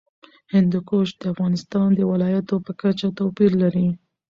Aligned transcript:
هندوکش 0.53 1.07
د 1.21 1.23
افغانستان 1.33 1.87
د 1.95 2.01
ولایاتو 2.11 2.55
په 2.65 2.71
کچه 2.81 3.07
توپیر 3.19 3.51
لري. 3.63 3.87